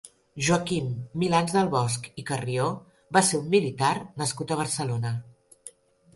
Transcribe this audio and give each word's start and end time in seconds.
Joaquim 0.45 0.87
Milans 1.23 1.53
del 1.57 1.69
Bosch 1.75 2.09
i 2.21 2.25
Carrió 2.31 2.65
va 3.19 3.25
ser 3.29 3.41
un 3.43 3.53
militar 3.59 3.93
nascut 4.25 4.57
a 4.57 4.61
Barcelona. 4.65 5.15